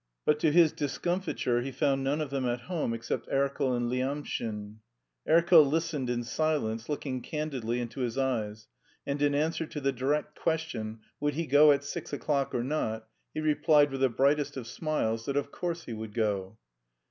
[0.25, 4.77] But to his discomfiture he found none of them at home except Erkel and Lyamshin.
[5.29, 8.67] Erkel listened in silence, looking candidly into his eyes,
[9.05, 13.09] and in answer to the direct question "Would he go at six o'clock or not?"
[13.31, 16.57] he replied with the brightest of smiles that "of course he would go."